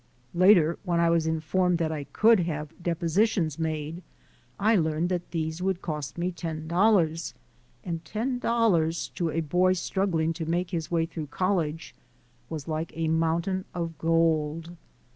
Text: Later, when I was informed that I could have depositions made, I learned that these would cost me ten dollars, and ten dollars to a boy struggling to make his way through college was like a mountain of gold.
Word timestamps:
Later, 0.33 0.79
when 0.83 0.99
I 0.99 1.11
was 1.11 1.27
informed 1.27 1.77
that 1.77 1.91
I 1.91 2.05
could 2.05 2.39
have 2.39 2.73
depositions 2.81 3.59
made, 3.59 4.01
I 4.59 4.75
learned 4.75 5.09
that 5.09 5.29
these 5.29 5.61
would 5.61 5.83
cost 5.83 6.17
me 6.17 6.31
ten 6.31 6.67
dollars, 6.67 7.35
and 7.83 8.03
ten 8.03 8.39
dollars 8.39 9.09
to 9.09 9.29
a 9.29 9.41
boy 9.41 9.73
struggling 9.73 10.33
to 10.33 10.45
make 10.47 10.71
his 10.71 10.89
way 10.89 11.05
through 11.05 11.27
college 11.27 11.93
was 12.49 12.67
like 12.67 12.91
a 12.95 13.09
mountain 13.09 13.65
of 13.75 13.95
gold. 13.99 14.75